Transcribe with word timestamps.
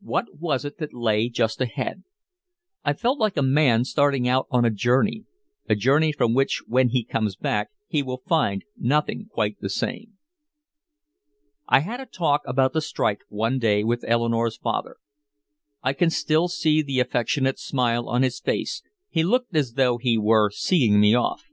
What 0.00 0.38
was 0.40 0.64
it 0.64 0.78
that 0.78 0.94
lay 0.94 1.28
just 1.28 1.60
ahead? 1.60 2.02
I 2.86 2.94
felt 2.94 3.18
like 3.18 3.36
a 3.36 3.42
man 3.42 3.84
starting 3.84 4.26
out 4.26 4.46
on 4.50 4.64
a 4.64 4.70
journey 4.70 5.26
a 5.68 5.74
journey 5.76 6.10
from 6.10 6.32
which 6.32 6.62
when 6.66 6.88
he 6.88 7.04
comes 7.04 7.36
back 7.36 7.68
he 7.86 8.02
will 8.02 8.22
find 8.26 8.64
nothing 8.78 9.26
quite 9.26 9.60
the 9.60 9.68
same. 9.68 10.16
I 11.68 11.80
had 11.80 12.00
a 12.00 12.06
talk 12.06 12.40
about 12.46 12.72
the 12.72 12.80
strike 12.80 13.20
one 13.28 13.58
day 13.58 13.84
with 13.84 14.06
Eleanore's 14.08 14.56
father. 14.56 14.96
I 15.82 15.92
can 15.92 16.08
still 16.08 16.48
see 16.48 16.80
the 16.80 17.00
affectionate 17.00 17.58
smile 17.58 18.08
on 18.08 18.22
his 18.22 18.40
face, 18.40 18.82
he 19.10 19.22
looked 19.22 19.54
as 19.54 19.74
though 19.74 19.98
he 19.98 20.16
were 20.16 20.48
seeing 20.50 20.98
me 20.98 21.14
off. 21.14 21.44